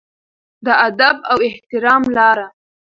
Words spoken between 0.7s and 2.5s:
ادب او احترام لاره.